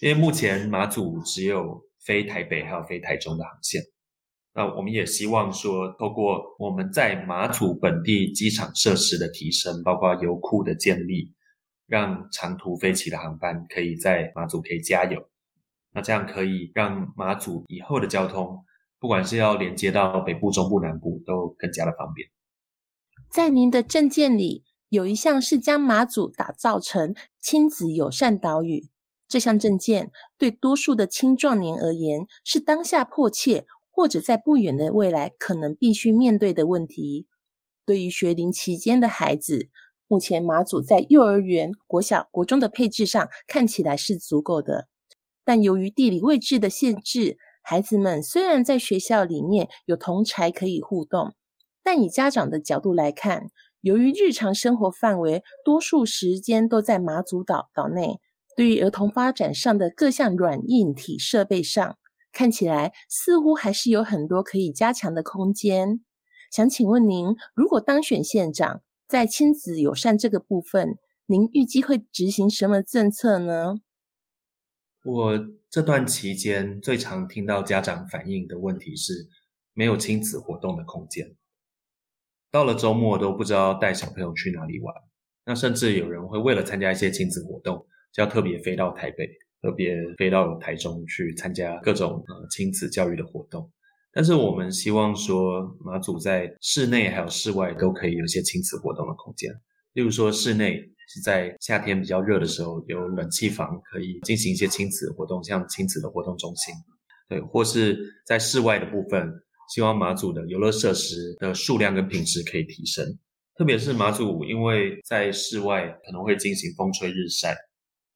[0.00, 3.80] 因为目前马祖只有飞台北还有飞台中的航线，
[4.52, 11.32] 那我们也希望说，透过我们在马祖本地机场设施的提升，包括油库的建立，
[11.86, 15.24] 让长途飞起的航班可以在马祖可以加油。
[15.96, 18.66] 那这样可以让马祖以后的交通，
[19.00, 22.28] 不管是要连接到北部、中部、南部，都更加的方便。
[23.30, 28.90] 在您的证件里，有一项是将马祖打造成亲子友善岛屿。
[29.26, 37.26] 这项证件对多数的青壮年而言，是当下迫切，或者在不远的未来可能必须面对的问题。
[37.86, 39.70] 对于学龄期间的孩子，
[40.06, 44.88] 目前马祖在幼儿园、国小、国中的配置上看起来是足够的。
[45.46, 51.34] 但由于地理位置的限制，孩子们虽然在学校里面有同才可以互动，
[51.84, 53.46] 但以家长的角度来看，
[53.80, 58.18] 由于日常生活范围多数时间都在马祖岛岛内，
[58.56, 61.96] 对于儿童发展上的各项软硬体设备上，
[62.32, 66.00] 看起来似乎还是有很多可以加强的空间。
[66.50, 73.76] 想请问您，如果当选县长，在亲子友善这个部分，您预计会执行什么政策呢？
[75.06, 75.38] 我
[75.70, 79.12] 这段期间最常听到家长反映的问题是，
[79.72, 81.32] 没有亲子活动的空间。
[82.50, 84.92] 到了周末都不知道带小朋友去哪里玩。
[85.44, 89.28] 那甚至有人会为了参加一些亲子活动，就要特别飞到台北，
[89.62, 93.70] 特别飞到台中去参加各种呃亲子教育的活动。
[94.12, 99.52] 但是我们希望说，马祖在室内还有室外都可以有一些亲子活动的空间，
[99.92, 100.90] 例如说室内。
[101.08, 106.74] 是在夏天比较热的时候，有冷气房可以进行一些亲子活动，像亲子的活动中心，
[107.28, 109.32] 对，或是在室外的部分，
[109.72, 113.06] 希望马祖的游乐设施的数量跟品质可以提升。
[113.56, 117.56] 特别是马祖，因为在室外可能会进行风吹日晒，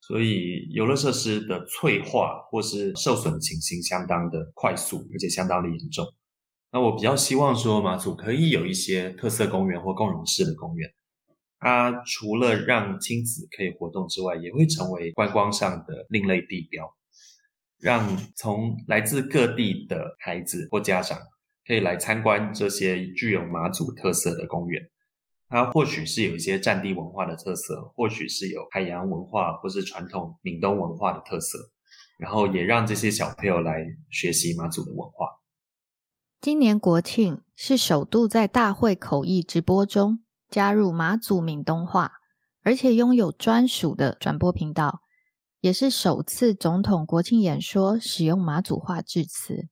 [0.01, 6.05] 所以游乐设施的脆化或是受损的情形相当的快速，而且相当的严重。
[6.73, 10.91] 那我比较希望说，马祖可以有一些特色公园或共融式的公园。
[11.61, 16.97] 它除了让亲子可以活动之外，也会成为观光上的另类地标，
[17.79, 21.19] 让从来自各地的孩子或家长
[21.67, 24.83] 可以来参观这些具有马祖特色的公园。
[25.51, 31.59] 它或许是有一些战地文化的特色，或许是有海洋文化或是传统闽东文化的特色，
[32.17, 35.27] 然后也让这些小朋友来学习马祖的文化。
[36.41, 40.21] 今年国庆是首度在大会口译直播中
[40.51, 42.13] 加入马祖闽东话，
[42.63, 45.01] 而且拥有专属的转播频道，
[45.61, 49.69] 也是首次总统国庆演说使用马祖话致辞。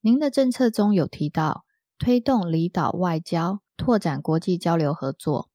[0.00, 1.64] 您的政策中有提到
[1.98, 3.60] 推动离岛外交。
[3.80, 5.50] 拓展国际交流合作，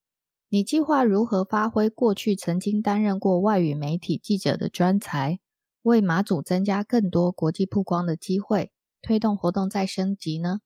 [0.48, 5.42] 你计划如何发挥过去曾经担任过外语媒体记者的专才，
[5.82, 10.62] 为马祖增加更多国际曝光的机会，推动活动再升级呢？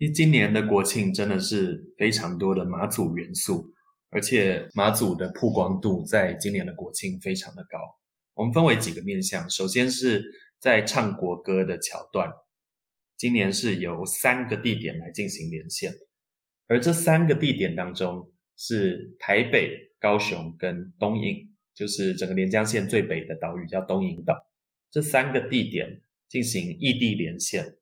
[0.00, 3.70] 因为今年的国庆真的是非常多的马祖元素，
[4.08, 7.78] 而且马祖的曝光度在今年的国庆非常的高。
[8.32, 10.24] 我们分为几个面向，首先是
[10.58, 12.32] 在唱国歌的桥段，
[13.18, 15.92] 今年是由三个地点来进行连线。
[16.66, 24.34] 而这三个地点当中，是台北、高雄跟东引，就是整个连江县最北的岛屿叫东引岛。
[24.90, 27.76] 这三个地点进行异地连线，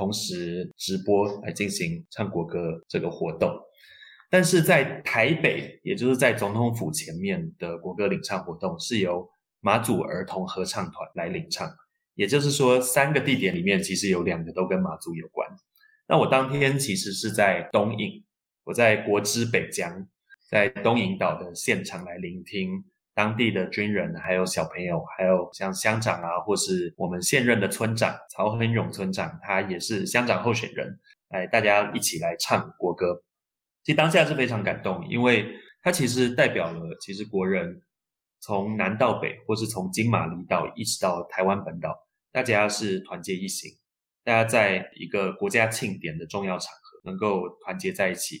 [0.00, 3.54] 同时直播来进行唱国歌这个活动。
[4.30, 9.28] 但是在台北，也就是在总统府前面的国歌领唱活动，是由
[9.60, 11.70] 马祖儿童合唱团来领唱。
[12.14, 15.46] 也就是说，三个地点里面其实有两个都跟马祖有关。
[16.08, 18.24] 那我当天其实是在东引，
[18.64, 20.08] 我在国之北疆，
[20.48, 22.82] 在东引岛的现场来聆听
[23.20, 30.98] 当地的军人，还有小朋友，还有像乡长啊，或是我们现任的村长曹恒勇村长，他也是乡长候选人，
[31.28, 33.22] 哎，大家一起来唱国歌。
[33.82, 37.82] 其实当下是非常感动，因为他其实代表了其实国人
[38.40, 41.94] 从南到北，或是从金马离岛一直到台湾本岛，
[42.32, 43.70] 大家是团结一心。
[44.24, 48.38] 大家在一个国家庆典的重要场合能够团结在一起，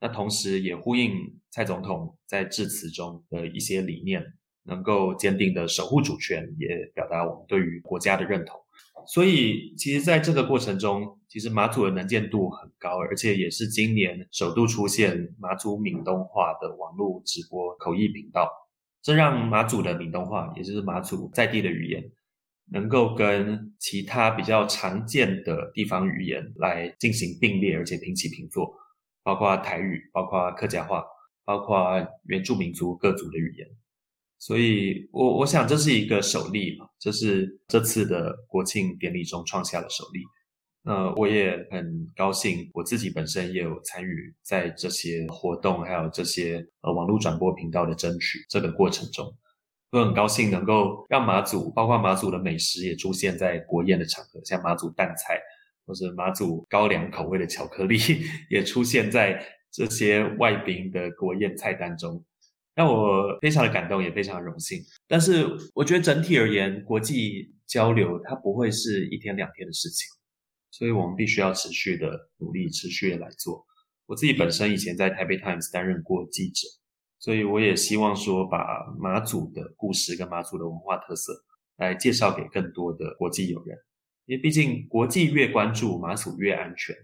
[0.00, 1.12] 那同时也呼应
[1.50, 4.24] 蔡总统在致辞中的一些理念，
[4.64, 8.58] 能够坚定的守护主权，也表达我们对于国家的认同。
[9.06, 18.48] 所以，其实在这个过程中，其实马祖的能见度很高，而且也是今年首度出现马祖闽东话的网络直播口译频道，
[19.02, 22.10] 这让马祖的闽东话，也就是马祖在地的语言。
[22.72, 28.72] 能够跟其他比较常见的地方语言来进行并列，而且平起平坐，
[29.22, 31.04] 包括台语，包括客家话，
[31.44, 33.68] 包括原住民族各族的语言。
[34.38, 40.20] 所以，我我想这是一个首例嘛，这是这次的国庆典礼中创下的首例。
[40.82, 49.30] 那我也很高兴，我自己本身也有参与在这些活动，还有这些呃网络转播频道的争取这个过程中。
[49.90, 55.38] 我很高兴能够让马祖，包括马祖的美食也出现在国宴的场合，像马祖蛋菜
[55.90, 57.98] 或者马祖高粱口味的巧克力
[58.48, 62.24] 也出现在这些外宾的国宴菜单中，
[62.76, 64.80] 让我非常的感动，也非常荣幸。
[65.08, 70.06] 但是我觉得整体而言，国际交流它不会是一天两天的事情，
[70.70, 73.66] 所以我们必须要持续的努力，持续的来做。
[74.06, 76.68] 我自己本身以前在台北 Times 担任过记者。
[77.18, 81.32] 所以我也希望说，把马祖的故事跟马祖的文化特色
[81.78, 83.76] 来介绍给更多的国际友人，
[84.30, 86.94] 因为毕竟国际越关注马祖越安全。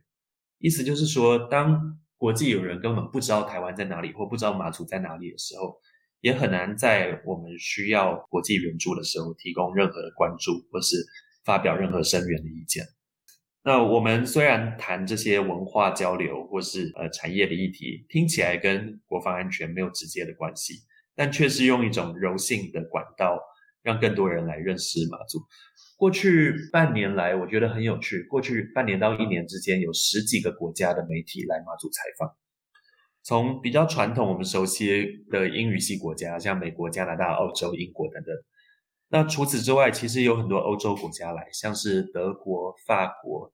[0.60, 5.74] 意思就是说，当国际友人根本不知道台湾在哪里，或不知道马祖在哪里的时候，
[6.20, 11.04] 也很难在我们需要国际援助的时候提供任何的关注，或是
[11.44, 12.84] 发表任何声援的意见。
[13.64, 20.74] 那我们虽然谈这些文化交流或是呃产业的议题，听起来跟国防安全没有直接的关系，
[21.16, 23.36] 但却是用一种柔性的管道，
[23.86, 25.38] 让更多人来认识马祖。
[25.96, 28.24] 过去半年来，我觉得很有趣。
[28.24, 32.28] 过去半年到一年之间，有十几个国家的媒体来马祖采访，
[33.22, 38.34] 从比较传统我们熟悉的英语系国家，像美国、加拿大、澳洲、英国等等。
[39.08, 43.52] 那除此之外，其实有很多欧洲国家来，像是德国、法国。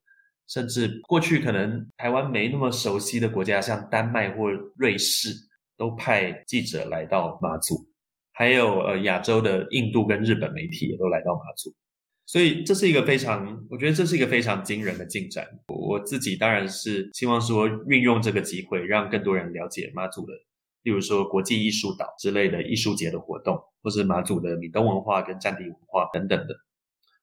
[0.48, 5.30] 甚至过去可能台湾没那么熟悉的国家，像丹麦或瑞士，
[5.78, 7.86] 都派记者来到马祖，
[8.32, 11.74] 还有呃亚洲的印度跟日本媒体也都来到马祖，
[12.26, 15.46] 所以这是一个非常，我觉得这是一个非常惊人的进展。
[15.68, 20.32] 我自己当然是希望说运用这个机会，让更多人了解马祖的，
[20.82, 26.54] 例如说国际艺术岛之类的艺术节的活动，或是马祖的闽东文化跟战地文化等等的。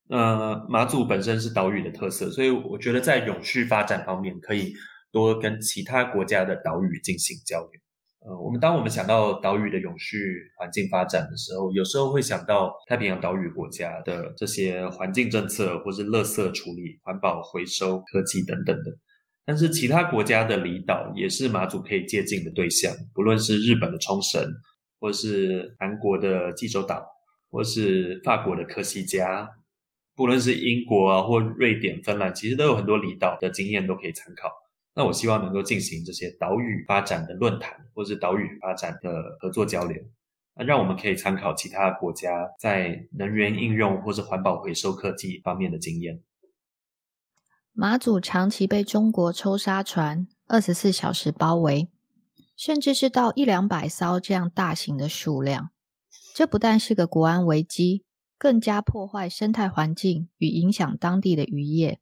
[0.10, 4.74] 呃，马祖本身是岛屿的特色，所以我觉得在永续发展方面，可以
[5.12, 7.82] 多跟其他国家的岛屿进行交流。
[8.22, 10.18] 呃，我们当我们想到岛屿的永续
[10.58, 18.92] 环境发展的时候，有时候会想到太平洋岛屿国家的这些环境政策，或是垃圾处理、环保回收科技等等的。
[19.46, 24.46] 但是其他国家的离岛也是马祖可以借鉴的对象，不论是日本的冲绳，
[25.00, 27.04] 或是韩国的济州岛，
[27.50, 29.50] 或是法国的科西嘉，
[30.14, 34.52] 不论是英国啊或瑞典、芬兰，其实都有很多离岛的经验都可以参考。
[35.00, 39.98] 那我希望能够进行这些岛屿发展的论坛，或是岛屿发展的合作交流，
[40.58, 42.30] 那让我们可以参考其他国家
[42.60, 46.22] 在能源应用或是环保回收科技方面的经验。
[47.72, 51.88] 马祖长期被中国抽沙船二十四小时包围，
[52.58, 55.70] 甚至是到一两百艘这样大型的数量。
[56.36, 58.04] 这不但是个国安危机，
[58.38, 62.02] 更加破坏生态环境与影响当地的渔业。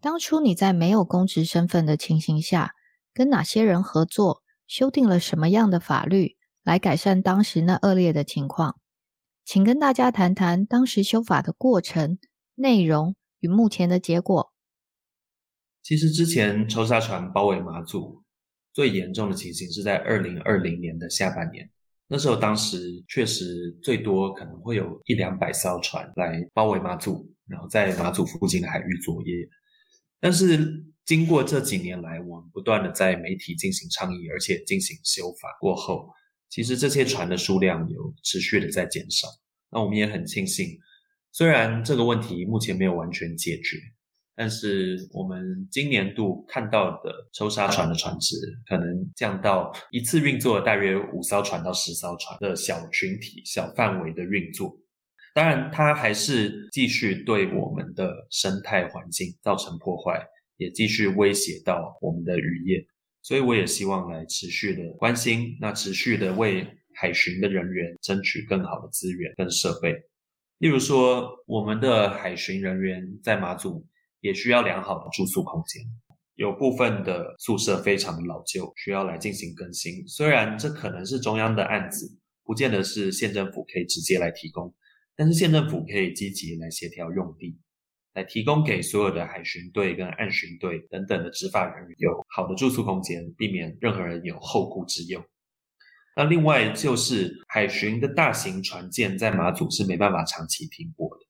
[0.00, 2.74] 当初你在没有公职身份的情形下，
[3.12, 8.78] 跟哪些人合作，修订了什么样的法律来改善当时那恶劣的情况？
[9.44, 12.18] 请跟大家谈谈当时修法的过程、
[12.54, 14.52] 内容与目前的结果。
[15.82, 18.22] 其实之前抽沙船包围马祖
[18.72, 21.68] 最严重的情形是在二零二零年的下半年，
[22.08, 29.32] 那时候当时确实最多可能会有一两百艘船来包围马祖，然后在马祖附近的海域作业。
[30.24, 36.08] 但是经过这几年来，我们不断的在媒体进行倡议，而且进行修法过后，
[36.48, 39.28] 其实这些船的数量有持续的在减少。
[39.70, 40.78] 那我们也很庆幸，
[41.30, 43.76] 虽然这个问题目前没有完全解决。
[44.34, 48.34] 但是我们今年度看到的抽沙船的船只，
[48.66, 54.74] 可能降到一次运作大约五艘船到十艘船的小群体、小范围的运作。
[55.34, 60.24] 当然，它还是继续对我们的生态环境造成破坏，
[60.56, 62.86] 也继续威胁到我们的渔业。
[63.20, 69.92] 所以，我也希望来持续的关心，那持续的为海巡的人员争取更好的资源跟设备。
[70.58, 73.84] 例如说，我们的海巡人员在马祖。
[74.20, 75.82] 也需要良好的住宿空间，
[76.36, 80.02] 有部分的宿舍非常的老旧，需要来进行更新。
[80.08, 82.10] 虽然这可能是中央的案子，
[82.42, 84.74] 不见得是县政府可以直接来提供，
[85.16, 87.58] 但是县政府可以积极来协调用地，
[88.14, 95.24] 来提供给所有的海巡队跟岸巡队等等的执法人员有好的住宿空间，避免任何人有后顾之忧。
[96.16, 101.26] 那另外就是海巡的大型船舰在马祖是没办法长期停泊的。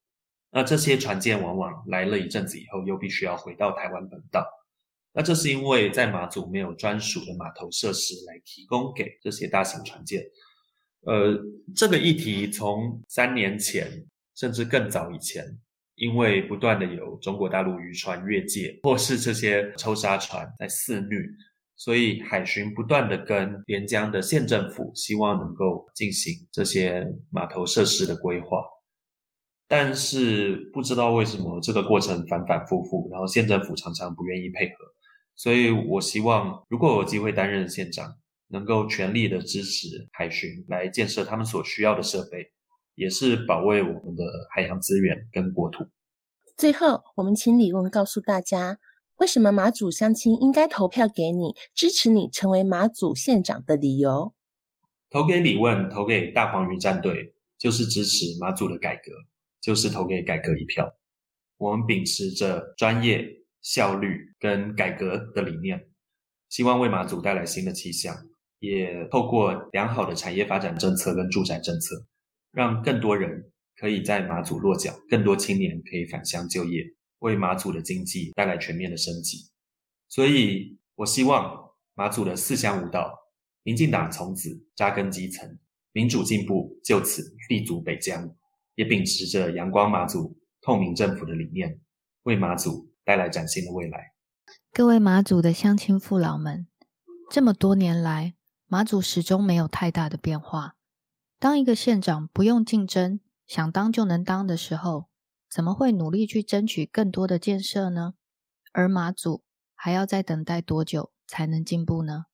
[0.50, 4.46] 那这些船舰往往来了一阵子以后，又必须要回到台湾本岛。
[5.12, 10.22] 那这是因为在马祖没有专属的码头设施来提供给这些大型船舰。
[11.06, 11.38] 呃，
[11.74, 13.88] 这个议题从三年前
[14.34, 15.44] 甚至更早以前，
[15.96, 21.18] 因为不断的有中国大陆渔船越界，或是这些抽沙船在肆虐，
[21.76, 28.64] 所以海巡不断的跟连江的县政府希望能够进行这些码头设施的规划。
[29.66, 34.74] 但是不知道为什么这个过程反反复复，然后县政府常常不愿意配合，
[35.36, 38.14] 所以我希望如果有机会担任县长，
[38.48, 42.52] 能够全力的支持海巡来建设他们所需要的设备，
[42.94, 44.24] 也是保卫我们的
[44.54, 45.84] 海洋资源跟国土。
[46.56, 48.78] 最后，我们请李问告诉大家，
[49.16, 54.34] 为什么马祖乡亲应该投票给你，支持你成为马祖县长的理由？
[55.10, 59.12] 投给李问，投给大黄鱼战队，就是支持马祖的改革。
[59.60, 60.94] 就是投给改革一票。
[61.56, 63.26] 我们秉持着专业、
[63.62, 65.88] 效率跟改革的理念，
[66.50, 68.14] 希望为马祖带来新的气象，
[68.64, 72.06] 也透过良好的产业发展政策跟住宅政策，
[72.52, 76.82] 让更多人可以在马祖落脚，更多青年可以返乡就业，
[77.18, 79.38] 为马祖的经济带来全面的升级。
[80.08, 83.12] 所以，我希望马祖的四乡五道，
[83.62, 85.58] 民进党从此扎根基层，
[85.92, 88.34] 民主进步就此立足北疆。
[88.76, 91.78] 也秉持着阳光马祖、透明政府的理念，
[92.24, 94.12] 为马祖带来崭新的未来。
[94.72, 96.66] 各位马祖的乡亲父老们，
[97.30, 98.34] 这么多年来，
[98.66, 100.74] 马祖始终没有太大的变化。
[101.38, 105.08] 当一个县长不用竞争，想当就能当的时候，
[105.50, 108.14] 怎么会努力去争取更多的建设呢？
[108.72, 109.44] 而马祖
[109.74, 112.24] 还要再等待多久才能进步呢？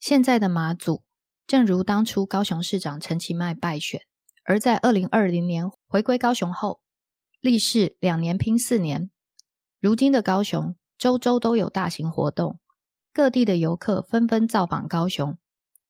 [0.00, 1.02] 现在的马祖，
[1.46, 4.02] 正如当初高雄市长陈其迈败选。
[4.44, 6.80] 而在二零二零年回归高雄后，
[7.40, 9.10] 立誓两年拼四年。
[9.80, 12.58] 如今的高雄，周周都有大型活动，
[13.12, 15.36] 各地的游客纷纷造访高雄。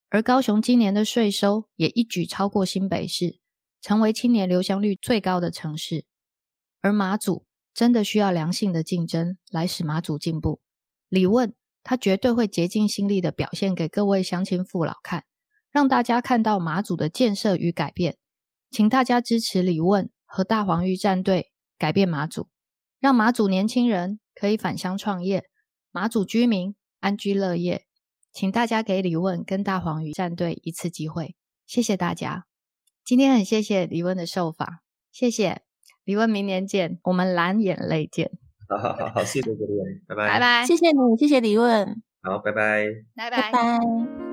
[0.09, 3.37] 而高雄今年的税收也一举超过新北市，
[3.79, 6.03] 成为青年留乡率最高的城市。
[6.81, 7.45] 而马祖
[7.75, 10.61] 真的需要良性的竞争来使马祖进步。
[11.09, 11.53] 李问
[11.83, 15.25] 他绝对会竭尽心力的表现给各位乡亲父老看，
[15.71, 18.17] 让大家看到马祖的建设与改变。
[18.71, 22.47] 请大家支持李问和大黄鱼战队改变马祖，
[22.99, 25.43] 让马祖年轻人可以返乡创业，
[25.91, 27.85] 马祖居民安居乐业。
[28.31, 32.45] 请大家给李问跟大黄鱼战队一次机会，谢谢大家。
[33.03, 34.67] 今天很谢谢李问的受访，
[35.11, 35.63] 谢谢
[36.03, 38.31] 李问，明年见，我们蓝眼泪见。
[38.69, 44.28] 好好好好，谢谢李问，拜拜，拜拜，谢谢你，谢谢李问，好，拜拜，拜拜拜。